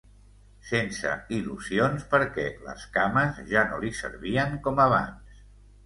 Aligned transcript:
Sense 0.69 1.11
il·lusions 1.37 2.07
perquè 2.15 2.47
les 2.71 2.89
cames 2.99 3.45
ja 3.55 3.67
no 3.71 3.85
li 3.87 3.97
servien 4.03 4.61
com 4.67 4.87
abans. 4.91 5.43